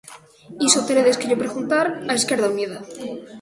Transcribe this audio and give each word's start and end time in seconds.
Iso 0.67 0.85
teredes 0.87 1.17
que 1.19 1.27
llo 1.29 1.41
preguntar 1.43 1.85
a 2.11 2.13
Esquerda 2.19 2.51
Unida. 2.53 2.77